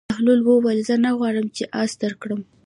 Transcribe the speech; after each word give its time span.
بهلول 0.09 0.39
وویل: 0.43 0.79
زه 0.87 0.95
نه 1.05 1.11
غواړم 1.17 1.47
چې 1.55 1.63
اس 1.81 1.91
درکړم. 2.01 2.41